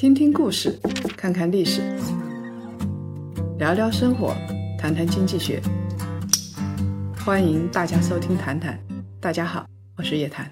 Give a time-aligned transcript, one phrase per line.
[0.00, 0.80] 听听故事，
[1.14, 1.82] 看看历史，
[3.58, 4.34] 聊聊生活，
[4.78, 5.60] 谈谈经济学。
[7.22, 8.72] 欢迎大家收听《谈谈》，
[9.20, 9.66] 大家好，
[9.98, 10.50] 我是叶檀。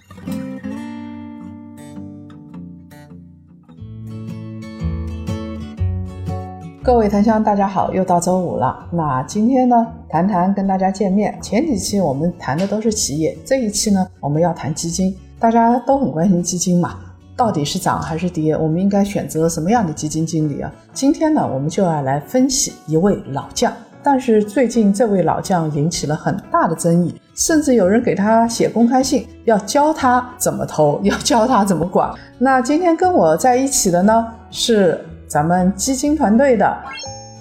[6.82, 8.86] 各位檀香，大家好，又到周五了。
[8.92, 11.34] 那今天呢，谈谈跟大家见面。
[11.40, 15.16] 前几期我们谈的都是企业，这一期呢，我们要谈基金。
[15.40, 16.98] 大家都很关心基金嘛，
[17.38, 18.56] 到底是涨还是跌？
[18.56, 20.68] 我们应该选择什么样的基金经理啊？
[20.92, 23.72] 今天呢，我们就要来分析一位老将。
[24.02, 32.12] 但是最近这位老将引起了很大的争议，甚至有人给他写公开信，要教他怎么投，要教他怎么管。
[32.38, 36.76] 那今天跟我在一起的呢，是咱们基金团队的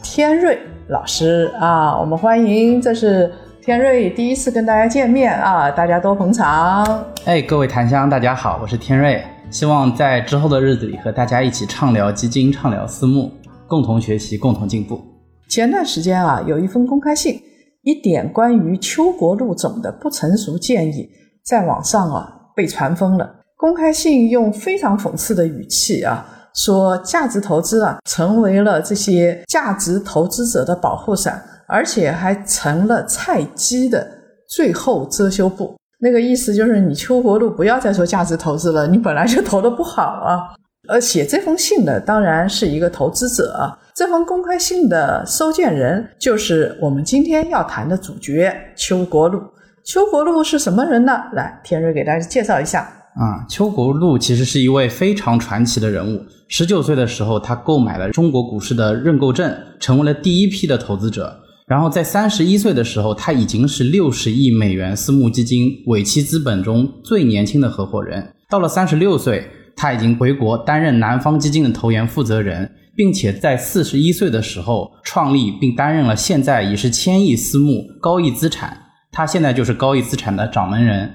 [0.03, 3.31] 天瑞老师啊，我们欢迎，这是
[3.63, 7.03] 天瑞第一次跟大家见面啊，大家多捧场。
[7.25, 13.31] 哎，各位檀香，大家好，我是天瑞，希望在之后的日子里和大家一起畅聊基金，畅聊私募，
[13.65, 15.01] 共同学习，共同进步。
[15.49, 17.41] 前段时间啊，有一封公开信，
[17.83, 21.09] 一点关于邱国禄总的不成熟建议，
[21.45, 23.35] 在网上啊被传疯了。
[23.55, 34.05] 公开信用非常讽刺的语气啊，说价值投资啊成为了这些价值投资者的保护伞，而且还成了菜鸡的
[34.49, 35.75] 最后遮羞布。
[35.99, 40.53] 那个意思就是，你邱国路不要再说价值投资了，你本来就投的不好啊。
[40.87, 43.77] 而写这封信的当然是一个投资者。
[43.93, 49.41] 这封公开信的收件人就是我们今天要谈的主角邱国禄。
[49.83, 51.13] 邱国禄是什么人呢？
[51.33, 52.81] 来，天瑞给大家介绍一下。
[53.15, 56.23] 啊，邱国禄其实是一位非常传奇的人物。
[56.47, 61.35] 十九岁的时候，他购买了中国股市的认购证，成为了第一批的投资者。
[61.67, 68.33] 然后在三十一岁的时候，他已经是六十亿美元私募基金尾期资本中最年轻的合伙人。
[68.49, 72.71] 到了三十六岁，他已经回国担任南方基金的投研负责人。
[72.97, 78.75] 并且在四十一岁的时候创立并担任了现在已是千亿私募高毅资产，
[79.11, 81.13] 他现在就是高毅资产的掌门人。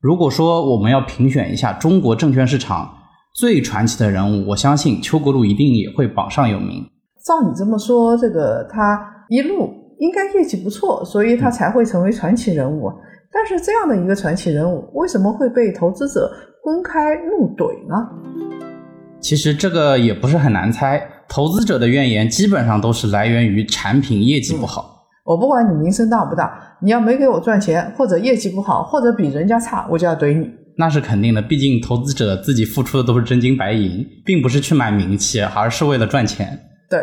[0.00, 2.88] 如果说我们要评选一下中国证券市场
[3.34, 6.84] 最传奇的人物，我相信邱国禄一定也会榜上有名。
[7.26, 9.68] 照你这么说，这个他一路
[9.98, 12.92] 应该业绩不错，所以他才会成为传奇人物。
[13.32, 16.30] 但是这样的一个传奇人物，为什么会被投资者
[16.62, 17.96] 公开怒怼呢？
[19.20, 21.02] 其实这个也不是很难猜。
[21.28, 25.06] 投资者的怨言基本上都是来源于产品业绩不好。
[25.24, 30.48] 我不管你名声大不大，你要没给我赚钱，或者业绩不好，或者比人家差，我就要怼你。
[30.76, 36.58] 那是肯定的，毕竟投资者自己付出的都是真金白银，并不是去买名气，而是为了赚钱。
[36.90, 37.00] 对。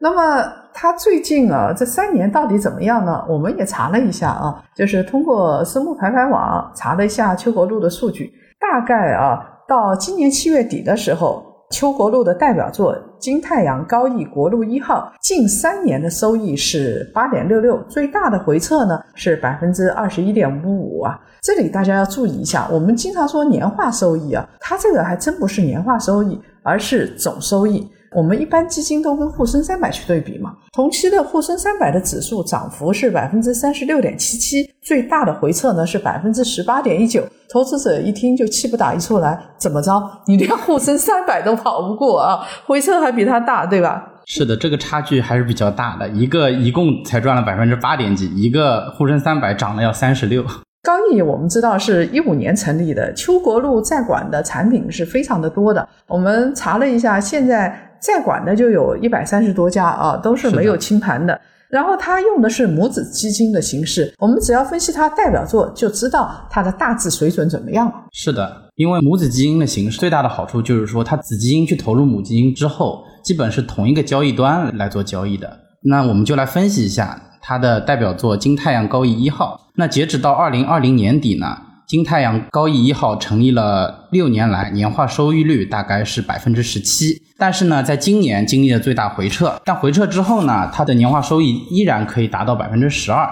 [0.00, 3.22] 那么他最近啊，这三年到底怎么样呢？
[3.28, 9.38] 我们也查了一下啊，就是通过私募排排网查了一下邱国禄的数据，大概啊，
[9.68, 11.46] 到今年七月底的时候。
[11.72, 21.16] 邱国禄的代表作金太阳高义国路一号，近三年的收益是八点六六，最大的回撤呢是百分之二十一点五五啊。
[21.40, 27.88] 这里大家要注意一下，我们经常说年化收益啊，它这个还真不是年化收益，而是总收益。
[28.12, 37.22] 我们一般基金都跟沪深三百去对比嘛，同期的沪深三百的指数涨幅是百分之三十六点七七，最大的回撤呢是百分之十八点一九。
[37.48, 39.92] 投资者一听就气不打一处来，怎么着？
[40.26, 42.40] 你连沪深三百都跑不过啊？
[42.66, 44.04] 回撤还比它大，对吧？
[44.26, 50.44] 是的，这个差距还是比较大的，一个一共才赚了百分之八点几，一个沪深三百涨了要三十六。
[50.82, 55.88] 高毅我们知道是一五年成立的，邱国路在管的产品是非常的多的。
[56.08, 57.86] 我们查了一下，现在。
[58.00, 61.40] 在管的就有一百三十多家啊，都是没有清盘的。
[61.68, 67.94] 然后他用的是母子基金的形式，我们只要分析它代表作，就知道它的大致水准怎么样了。
[68.10, 75.60] 是的，因为母子基金的形式最大的好处就是说，它子基金去投入母基金之后，基本是同一个交易端来做交易的。
[75.84, 79.70] 那我们就来分析一下它的代表作金太阳高毅一号。
[79.76, 81.56] 那截止到二零二零年底呢？
[81.86, 87.20] 金太阳高毅一号成立了六年来，年化收益率大概是百分之十七。
[87.40, 93.26] 但是呢，在今年经历了最大回撤，但回撤之后呢，它的年化收益依然可以达到百分之十二。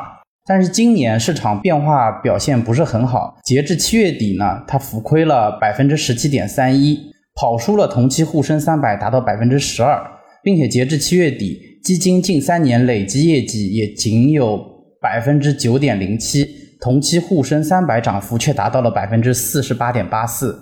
[0.46, 6.98] 但是今年市场变化表现不是很好，截至七月底呢，它浮亏了百分之十七点三一，
[7.34, 10.00] 跑输了同期沪深三百达到百分之十二，
[10.42, 14.58] 并且截至七月底，基金近三年累计业绩也仅有
[15.02, 16.46] 百分之九点零七。
[16.80, 20.56] 同期沪深三百涨幅却达到了百分之四十八点八四。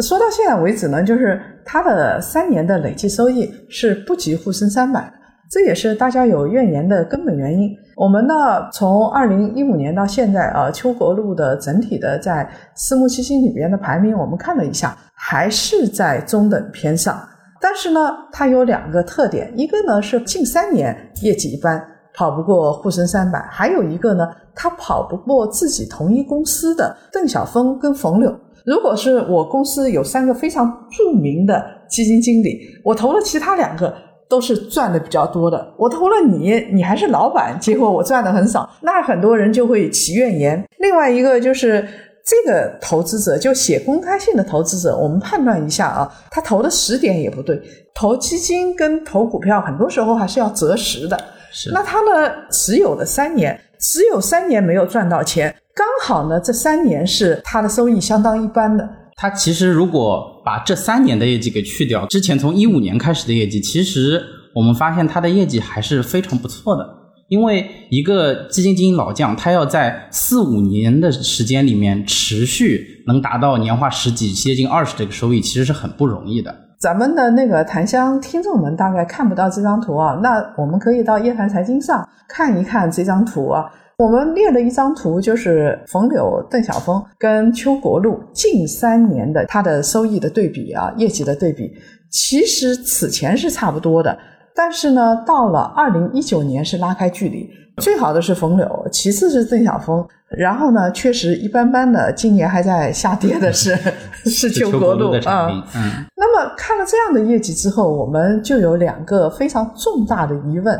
[0.00, 5.12] 说到现在为止呢，就是它的三年的累计收益是不及沪深三百，
[5.50, 7.70] 这也是大家有怨言的根本原因。
[7.96, 8.34] 我们呢，
[8.72, 17.20] 从二零一五年到现在啊，邱国路的整体的在私募基金里边的排名，我们看了一下，还是在中等偏上。
[17.60, 18.00] 但是呢，
[18.32, 28.34] 它有两个特点，一个呢是近三年业绩一般，跑不过沪深三百；还有一个呢，它跑不过自己同一公司的邓小峰跟冯柳。
[28.64, 33.94] 如果是我公司有三个非常著名的基金经理，我投了其他两个。
[34.30, 40.64] 都是赚的比较多的，我投了你，你还是老板，结果我赚的很少，那很多人就会起怨言。
[40.78, 41.84] 另外一个就是
[42.24, 47.60] 这个投资者就写公开信的投资者，我们判断一下啊，他投的时点也不对，
[47.92, 51.18] 投基金跟投股票很多时候还是要择时的。
[51.50, 58.88] 是，那他呢持有了三年，持有三年没有赚到钱，刚好呢这三年是它的收益相当一般的。
[59.16, 64.22] 它其实如果把这三年的业绩给去掉，之前从一五年开始的业绩，其实
[64.54, 66.86] 我们发现它的业绩还是非常不错的。
[67.28, 76.52] 因为一个基金经理老将，他要在四五年的时间里面持续能达到年化十几、接近二十这个收益，其实是很不容易的。
[76.80, 83.70] 咱们的那个檀香听众们大概看不到这张图啊，那我们可以到叶檀财经上看一看这张图啊。
[84.00, 91.70] 我们列了一张图，就是冯柳、邓小峰跟邱国禄近三年的他的收益的对比啊，业绩的对比。
[92.10, 94.18] 其实此前是差不多的，
[94.56, 97.46] 但是呢，到了二零一九年是拉开距离。
[97.76, 103.76] 最好的是冯柳，其次是邓小峰，然后呢，确实一般般的，今年还在下跌的是
[104.24, 105.50] 是邱国禄啊。
[105.76, 106.06] 嗯。
[106.16, 110.78] 那么看了这样的业绩之后，我们就有两个非常重大的疑问。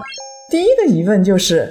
[0.50, 1.70] 第一个疑问就是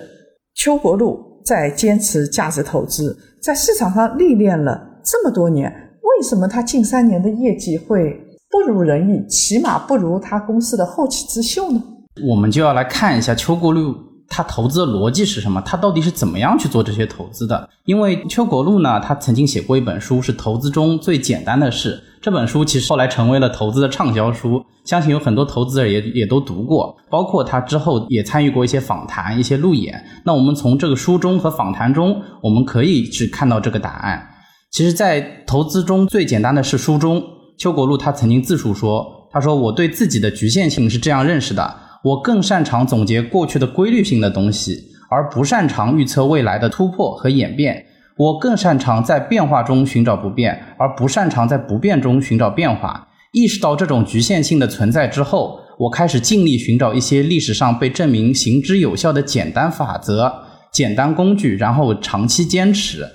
[0.53, 1.27] 邱国禄。
[1.49, 5.67] 在坚持价值投资，在市场上历练了这么多年，
[6.03, 8.15] 为什么他近三年的业绩会
[8.51, 11.81] 不如人意，起码不如他公司的后起之秀呢？
[12.29, 13.95] 我们就要来看一下邱国禄
[14.29, 17.67] 他投资的逻辑是什么，他到底是怎么样去做这些投资的？
[17.85, 22.03] 因为邱国禄呢，他曾经写过一本书，是投资中最简单的事。
[22.21, 30.03] 这本书其实后来成为了投资的畅销书，相信有很多投资者也也都读过，包括他之后也参与过一些访谈、一些路演。
[30.25, 34.27] 那我们从这个书中和访谈中，我们可以去看到这个答案。
[34.69, 37.23] 其实，在投资中最简单的是书中，
[37.57, 47.85] 邱国禄他曾经自述说：“他说我对自己的局限性是这样认识的，我更擅长总结过去的规律性的东西，而不擅长预测未来的突破和演变。”
[48.19, 53.07] 我更擅长在变化中寻找不变，而不擅长在不变中寻找变化。
[53.31, 60.33] 意识到这种局限性的存在之后，我开始尽力寻找一些历史上被证明行之有效的简单法则、
[60.73, 63.07] 简单工具，然后长期坚持。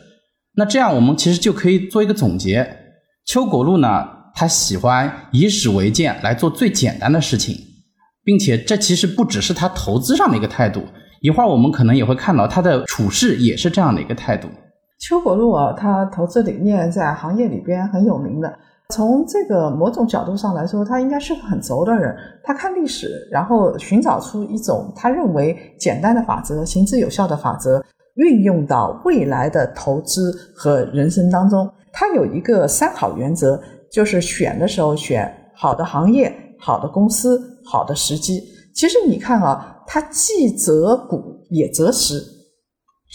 [0.57, 2.67] 那这样，我们其实就可以做一个总结：
[3.27, 7.55] 邱国禄呢，他喜欢以史为鉴来做最简单的事情，
[8.25, 10.83] 并且这其实不只是他投资上的一个态度。
[11.21, 14.49] 一会儿我们可能也会看到他的处事也是这样的一个态度。
[14.99, 18.53] 邱国禄啊，他投资理念在行业里边很有名的。
[18.91, 22.15] 从这个某种角度上来说，他应该是个很轴的人。
[22.43, 27.83] 他看历史，然后寻找出一种他认为简单的法则、行之有效的法则，
[28.17, 31.69] 运用到未来的投资和人生当中。
[31.93, 33.61] 他有一个三好原则，
[33.91, 38.43] 就是选的时候选好的行业、好的公司、好的时机。
[38.75, 42.23] 其实你看啊，它既择股也择时。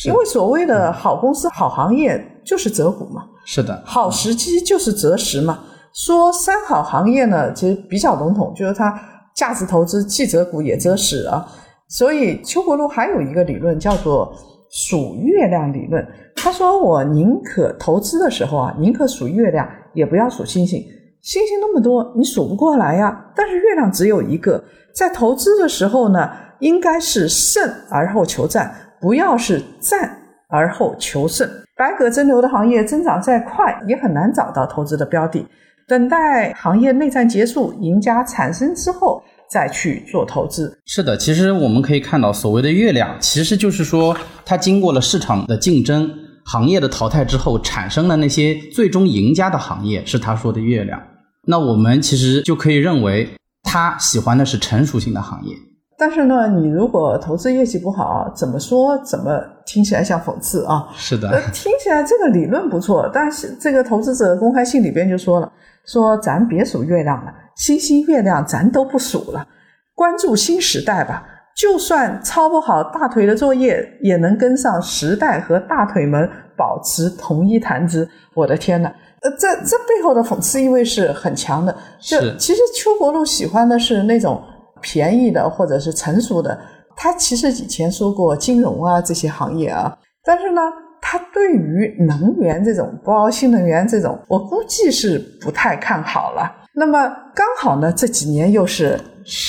[0.05, 5.59] 因为所谓的好公司、好行业就是择股嘛，是的，好时机就是择时嘛。
[5.93, 8.97] 说三好行业呢，其实比较笼统，就是它
[9.35, 11.45] 价值投资既择股也择时啊。
[11.89, 14.33] 所以邱国禄还有一个理论叫做
[14.71, 16.07] 数月亮理论。
[16.35, 20.81] 他说：“我宁可投资的时候啊，宁可数月亮，也不要数星星。
[21.21, 23.25] 星星那么多，你数不过来呀。
[23.35, 30.13] 但是月亮只有一个，在投资的时候呢，应该是胜而后求战。”不要是战
[30.49, 35.47] 而后求胜，百舸争流的行业增长再快，也很难找到投资的标的。
[35.87, 40.77] 等待行业内战结束，赢家产生之后，再去做投资。
[40.85, 46.13] 是的，其实我们可以看到，所谓的月亮，其实就是说，它经过了市场的竞争、
[46.51, 50.99] 行业的淘汰之后，产生的那些最终赢家的行业，是他说的月亮。
[51.45, 53.29] 那我们其实就可以认为，
[53.61, 55.55] 他喜欢的是成熟型的行业。
[55.95, 60.87] 但是呢，你如果投资业绩不好，怎么说怎么听起来像讽刺啊？
[60.95, 65.51] 是的，听起来这个理论不错，但是这个投资者公开信里边就说了，
[65.85, 69.47] 说咱别数月亮了，星星月亮咱都不数了，
[69.93, 71.23] 关注新时代吧。
[71.59, 78.09] 就算抄不好大腿的作业，也能跟上时代和大腿们保持同一谈资。
[78.33, 78.89] 我的天呐，
[79.21, 81.75] 呃，这这背后的讽刺意味是很强的。
[81.99, 84.41] 是，其实邱国禄喜欢的是那种。
[84.81, 86.57] 便宜的或者是成熟的，
[86.95, 90.61] 他其实以前说过金融啊这些行业啊，但是呢，
[91.01, 96.49] 他对于能源这种，包括新能源这种，我估计是不太看好了。
[96.73, 98.97] 那么刚好呢，这几年又是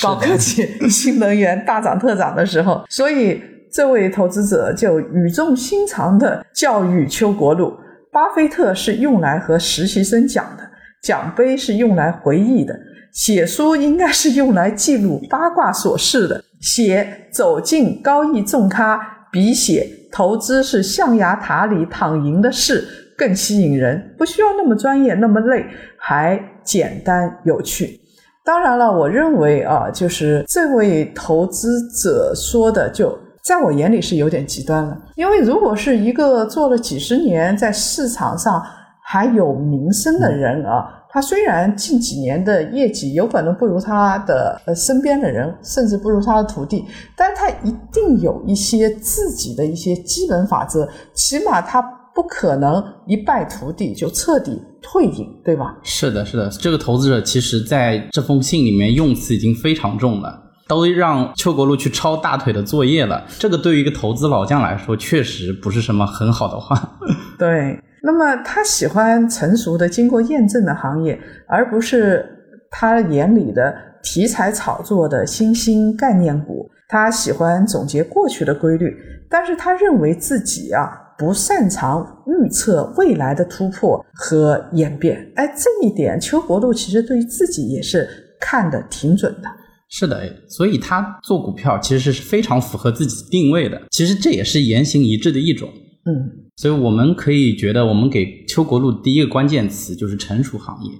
[0.01, 7.73] 高科技、 新能源大涨特涨的时候，所以这位投资者就语重心长的教育邱国禄：
[8.11, 10.69] 巴菲特是用来和实习生讲的，
[11.01, 12.77] 奖杯是用来回忆的，
[13.11, 18.99] 写书应该是用来记录八卦琐事的，写走进高义重咖，
[19.31, 22.85] 比写投资是象牙塔里躺赢的事
[23.17, 25.65] 更吸引人，不需要那么专业，那么累，
[25.97, 27.99] 还简单有趣。
[28.43, 34.97] 当然了，我认为啊，就是这位投资者说的，就在我眼里是有点极端了。
[35.15, 38.63] 因为如果是一个做了几十年，在市场上
[39.03, 51.79] 还有名声的人啊，他虽然近几年的业绩有可能不如他的呃身边的人，甚至不如他的徒弟，但他一定有一些自己的一些基本法则，起码他
[52.13, 54.61] 不可能一败涂地就彻底。
[54.83, 55.77] 退隐，对吧？
[55.83, 63.23] 是的，是的，这个投资者其实在这封信里面用词已经非常重了，都让邱国禄去抄大腿的作业了。
[63.37, 66.97] 这个对于一个投资老将来说，确实不是什么很好的话。
[67.37, 72.25] 对，那么他喜欢成熟的、经过验证的行业，而不是
[72.71, 76.67] 他眼里的题材炒作的新兴概念股。
[76.89, 78.97] 他喜欢总结过去的规律，
[79.29, 80.97] 但是他认为自己啊。
[81.21, 88.09] 不擅长预测未来的突破和演变，哎，这一点邱国禄其实对于自己也是
[88.39, 89.43] 看得挺准的。
[89.87, 93.79] 是的，所以他做股票其实是非常符合自己定位的。
[93.91, 95.69] 其实这也是言行一致的一种。
[96.05, 100.91] 嗯，所以我们可以觉得，我们给邱国禄第一个关键词就是成熟行业。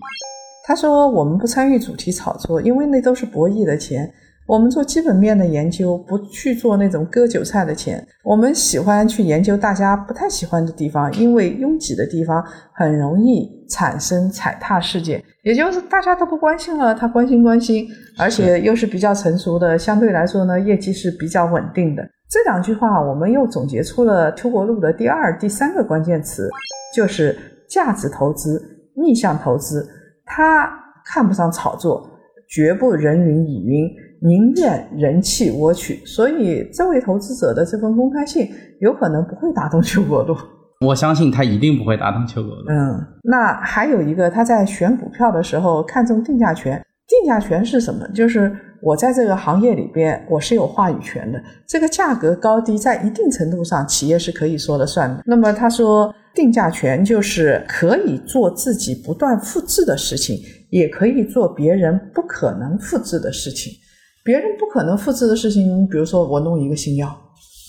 [0.68, 4.08] 他说：“我们不参与主题炒作，因为那都是博弈的钱。”
[4.48, 8.06] 我们做基本面的研究，不去做那种割韭菜的钱。
[8.24, 12.44] 我们喜欢去研究大家不太喜欢的地方，因为拥挤的地方
[12.74, 15.24] 很容易产生踩踏事件。
[15.44, 22.04] 也就是大家都不关心了，他关心关心，而且又是比较成熟的，相对来说呢，业绩是比较稳定的。
[22.30, 26.50] 这两句话，我们又总结出了邱国禄的第二、第三个关键词，
[26.96, 27.38] 就是
[27.70, 28.62] 价值投资、
[28.96, 29.88] 逆向投资。
[30.26, 30.70] 他
[31.06, 32.08] 看不上炒作，
[32.48, 33.90] 绝不人云亦云。
[34.24, 38.48] 宁愿人气我取，所以这位投资者的这份公开信
[38.80, 40.38] 有可能不会打动邱国禄。
[40.86, 42.66] 我相信他一定不会打动邱国禄。
[42.70, 46.80] 嗯，那还有一个，他在选股票的时候看重定价权。
[47.08, 48.08] 定价权是什么？
[48.10, 51.42] 就是我在这个行业里边，我是有话语权的。
[51.68, 55.22] 这个价格高低，在一定程度上，企业是可以说了算的。
[55.26, 63.74] 那么他说，定价权就是可以做自己不断复制的事情，也可以做别人不可能复制的事情。
[64.24, 67.16] 别人不可能复制的事情，比如说我弄一个新药，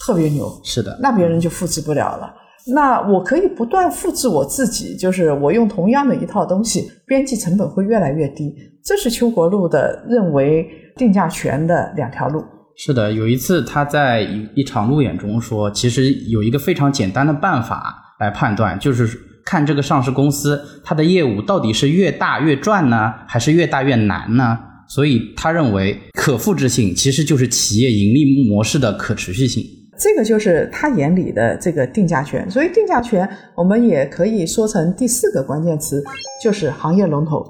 [0.04, 2.34] 特别牛，是的，那别人就复制不了了。
[2.74, 8.54] 那我可以不断复制我自己，就是我用同样的一套东西，边际成本会越来越低。
[8.84, 12.44] 这是邱国禄的认为定价权的两条路。
[12.76, 19.08] 是的，有一次他在一一场路演中说，其实有一个非常简单的办法来判断，就是
[19.44, 24.58] 看这个上市公司它的业务到底是越大越赚呢，还是越大越难呢？
[24.94, 29.64] 所以他认为可复制性其实就是企业盈利模式的可持续性，
[29.98, 32.50] 这个就是他眼里的这个定价权。
[32.50, 36.04] 所以定价权我们也可以说成第四个关键词，
[36.44, 37.42] 就是行业龙头。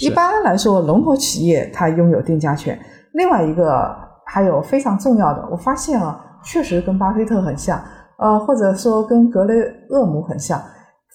[0.00, 2.76] 一般来说，龙头企业它拥有定价权。
[3.12, 7.80] 另外一个还有非常重要的，我发现啊，确实跟巴菲特很像，
[8.18, 9.54] 呃，或者说跟格雷
[9.90, 10.60] 厄姆很像，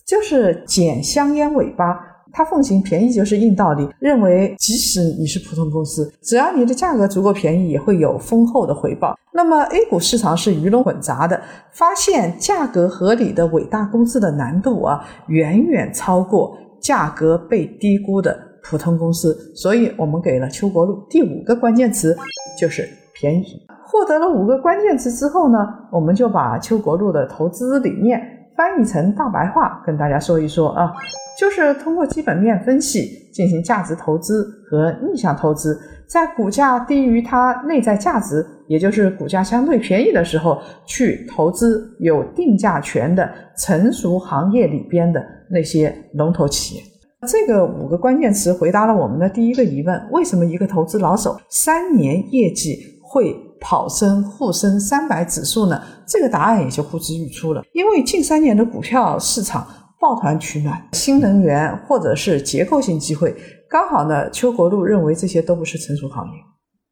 [0.08, 2.13] 就是捡香烟尾巴。
[2.34, 9.16] 他奉行便宜就是硬道理，认为即使你是普通公司，只要你的价格足够便宜，也会有丰厚的回报。
[9.32, 11.40] 那么 A 股市场是鱼龙混杂的，
[11.72, 19.36] 发现价格合理的伟大公司的难度啊，远远超过价格被低估的普通公司。
[19.56, 22.18] 所以我们给了邱国禄第五个关键词，
[22.60, 23.46] 就是便宜。
[23.86, 25.60] 获得了五个关键词之后呢，
[25.92, 28.20] 我们就把邱国禄的投资理念
[28.58, 30.92] 翻译成大白话，跟大家说一说啊。
[31.40, 46.84] 就是通过基本面分析进行价值投资和逆向投资，在股价低于它内在价值，也就是股价相对便宜的时候，去投资有定价权的成熟行业里边的那些龙头企业。
[47.28, 55.82] 这个五个关键词回答了我们的第一个疑问：为什么一个投资老手三年业绩会跑升沪深三百指数呢？
[56.06, 59.66] 这个答案也就呼之欲出了，因为近三年的股票市场。
[60.04, 63.34] 抱团取暖，新能源或者是结构性机会，
[63.70, 64.30] 刚好呢。
[64.32, 66.34] 邱国禄认为这些都不是成熟行业，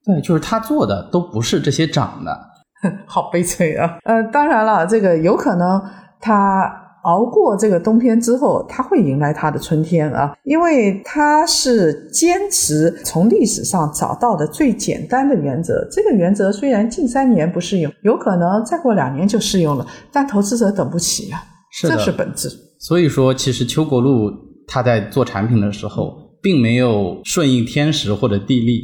[0.06, 2.40] 对，就是他做的都不是这些涨的，
[3.06, 3.98] 好悲催啊。
[4.06, 5.82] 呃，当然了，这个有可能
[6.22, 6.72] 他
[7.04, 15.86] 熬过这个冬天之后，他会迎来他的春天啊，因为他是坚持从历史上找到的最简单的原则。
[15.92, 21.44] 这个原则虽然近三年不适用，有可能再过两年就适用了，但投资者等不起呀，
[21.82, 22.71] 这是本质。
[22.82, 24.32] 所以说，其实邱国路
[24.68, 28.82] 他在做产品的时候，并没有顺应天时或者地利。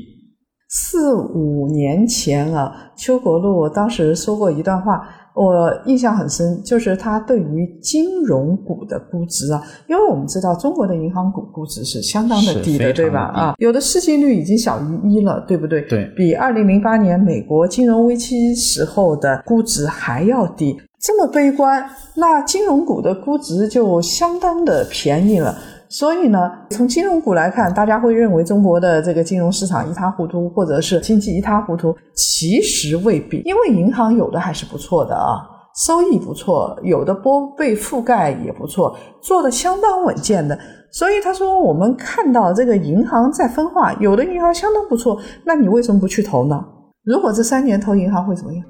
[0.70, 5.10] 四五年前啊，邱国路当时说过一段话。
[5.39, 13.20] 我印象很深，就是他对于金融股的估值啊，因为我们知道中国的银行股估值是相当的低的，对吧？
[13.36, 15.84] 啊，有的市净率已经小于一了，对不对？
[15.84, 20.75] 对，比二零零八年美国金融危机时候的估值还要低。
[21.00, 25.56] 这么悲观，那金融股的估值就相当的便宜了。
[25.89, 31.96] 所以呢，从金融股来看，大家会认为中国的这个金融市场一塌糊涂，或者是经济一塌糊涂。
[32.16, 35.39] 其实未必，因为银行有的还是不错的啊，
[35.86, 40.58] 收益不错，有的波被覆盖也不错，做的相当稳健的。
[40.92, 46.60] 所以他说，我们看到这个银行在分化，有的银行相当不错，那你为什么不去投呢？
[47.04, 48.63] 如果这三年投银行会怎么样？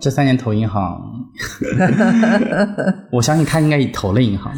[0.00, 0.98] 这三年投银行，
[3.10, 4.52] 我相信他应该也投了银行。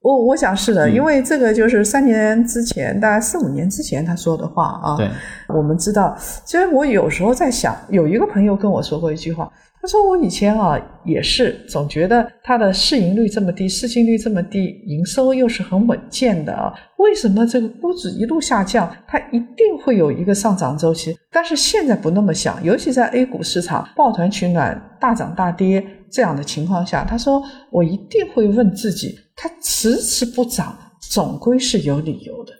[0.00, 4.96] 我我想是的，因为这个就是三年之前，大概四五年之前他说的话啊。
[4.96, 5.08] 对，
[5.48, 9.48] 我们知道，其实我有时候在想，有一个朋友跟我说过一句话，
[9.82, 18.88] 他说我以前啊也是总觉得它的市盈率这么低，市净率这么低，营收又是很稳健的啊，为什么这个估值一路下降？
[19.08, 21.18] 它一定会有一个上涨周期。
[21.32, 29.18] 但是现在不那么想，尤其在 A 股市场抱团取暖、大涨大跌这样的情况下，他说我一定会问自己。
[29.34, 30.78] 它迟迟不涨，
[31.10, 32.52] 总归是有理由的。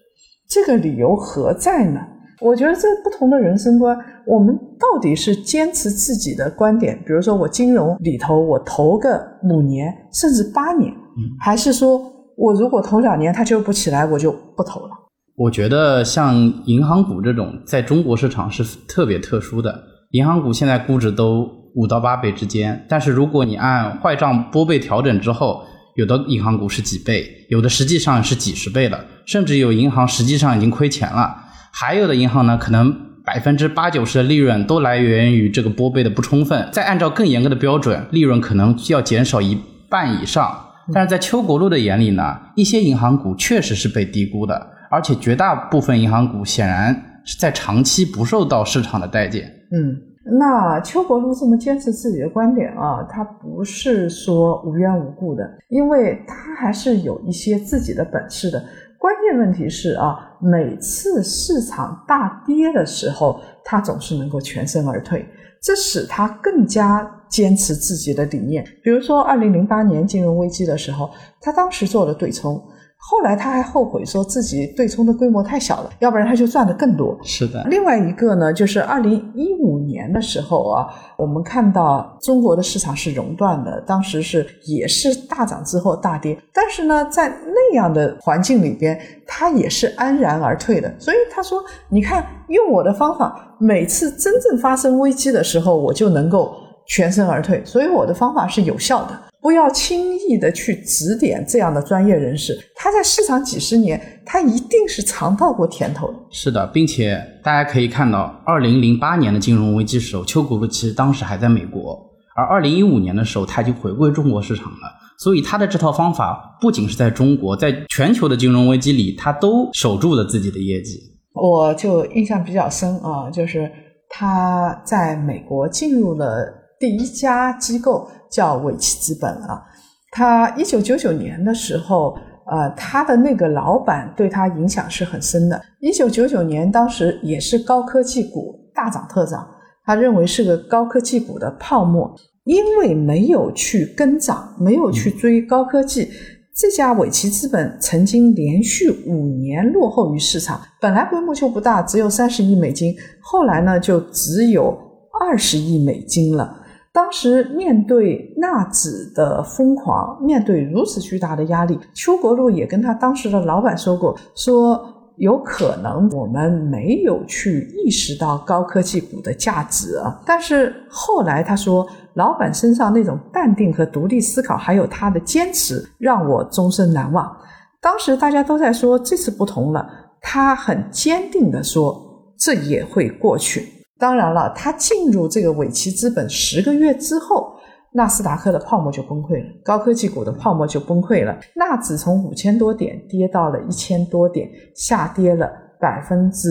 [0.49, 2.01] 这个理由何在呢？
[2.43, 3.97] 我觉得这不同的人生观，
[4.27, 10.93] 我们到底是坚持自己的观点，比如说我金融里头我投个五年甚至八年，
[11.41, 12.01] 还是说
[12.37, 14.91] 我如果投两年它就不起来，我就不投了？
[15.37, 16.35] 我觉得像
[16.67, 19.75] 银行股这种在中国市场是特别特殊的，
[20.11, 25.63] 银行股现在估值都五到八倍之间，但是如果你按坏账拨备调整之后。
[25.95, 31.37] 有的银行股是几倍，有的实际上是几十倍了，甚至有银行实际上已经亏钱了。
[31.73, 36.69] 还有的银行呢，可能百分之八九十的利润都来源于这个拨备的不充分。
[36.71, 39.59] 再按照更严格的标准，利润可能要减少一
[39.89, 40.67] 半以上。
[40.93, 49.51] 但是在邱国禄的眼里呢，一些银行股确实是被低估的，而且绝大部分银行股显然是在长期不受到市场的待见。
[49.73, 50.12] 嗯。
[50.25, 58.63] 那邱国禄这么坚持自己的观点啊，他不是说无缘无故的，因为他还是有一些自己的本事的。
[58.99, 65.27] 关键问题是啊，每次市场大跌的时候，他总是能够全身而退，
[65.61, 68.65] 这使他更加坚持自己的理念。
[68.81, 72.63] 比如说，二零零八年金融危机的时候，他当时做了对冲。
[73.05, 77.19] 后来他还后悔说自己对冲的规模太小了，要不然他就赚的更多。
[77.25, 77.65] 是的。
[77.65, 80.87] 另外一个呢，就是二零一五年的时候啊，
[81.19, 90.95] 我们看到中国的市场是熔断的，当时是也是大涨之后大跌，但是呢，在那样的环境里边，他也是安然而退的。
[91.01, 96.55] 所以他说：“你看，用我的方法，每次真正发生危机的时候，我就能够
[96.87, 97.61] 全身而退。
[97.65, 106.15] 所以我的方法是有效的。”不要轻易的去指点这样的专业人士，他在市场几十年，他一定是尝到过甜头的。
[106.31, 111.99] 是的，并且大家可以看到，二零零八年的金融危机时候，邱国禄其实当时还在美国，
[112.37, 115.01] 而二零一五年的时候，他已经回归中国市场了。
[115.19, 121.01] 所以他的这套方法不仅是在中国，在全球的金融危机里，他都守住了自己的业绩。
[121.35, 123.69] 我就印象比较深啊，就是
[124.09, 126.61] 他在美国进入了。
[126.81, 129.63] 第一家机构叫伟奇资本啊，
[130.11, 132.17] 他一九九九年的时候，
[132.51, 135.61] 呃，他的那个老板对他影响是很深的。
[135.81, 139.47] 一九九九年当时也是高科技股大涨特涨，
[139.85, 142.13] 他认为是个高科技股的泡沫，
[142.45, 146.09] 因为没有去跟涨，没有去追高科技。
[146.55, 154.79] 这家伟奇资本曾经连续五年落后于市场，本来规模就不大，只有三十亿美金，后来呢就只有
[155.19, 156.62] 二十亿美金了。
[156.93, 164.79] 当时面对纳指的疯狂，面对如此巨大的压力，邱国禄也跟他当时的老板说过，说
[165.17, 170.21] 有可能我们没有去意识到高科技股的价值啊。
[170.27, 177.35] 但是后来他说，老板身上那种淡定和独立思考，还有他的坚持，让我终身难忘。
[177.81, 179.89] 当时大家都在说这次不同了，
[180.21, 183.82] 他很坚定地说，这也会过去。
[184.03, 187.55] 当然了，他进入这个伟奇资本十个月之后，
[187.93, 191.39] 纳斯达克的泡沫就崩溃了，高科技股的泡沫就崩溃了。
[191.55, 196.51] 纳指从五千多点跌到了一千多点，下跌了百分之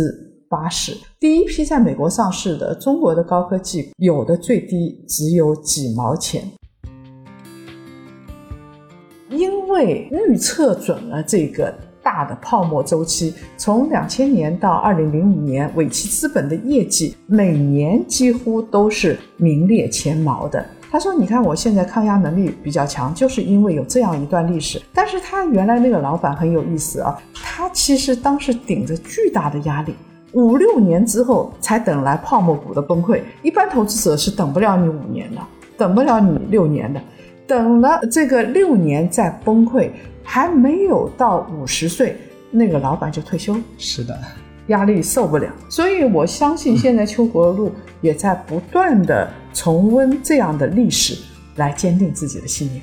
[0.49, 0.95] 八十。
[1.19, 6.41] 第一批在美国上市的中国的高科技，有的最低只有几毛钱。
[9.29, 20.65] 因为预测准了这个大的泡沫周期，从两千年到二零零五年，尾期资本的业绩每年几乎都是名列前茅的。
[20.91, 24.81] 他说：“你看，我现在抗压能力比较强，就是因为有这样一段历史。
[24.93, 29.95] 但是他原来那个老板很有意思啊，他其实当时顶着巨大的压力，
[30.33, 33.21] 五六年之后才等来泡沫股的崩溃。
[33.41, 35.41] 一般投资者是等不了你五年的，
[35.77, 36.99] 等不了你六年的。”
[37.47, 39.89] 等了这个六年再崩溃，
[40.23, 42.17] 还没有到五十岁，
[42.49, 43.55] 那个老板就退休。
[43.77, 44.17] 是的，
[44.67, 45.51] 压力受不了。
[45.69, 51.17] 所以我相信现在邱国禄也在不断的重温这样的历史，
[51.55, 52.81] 来坚定自己的信念。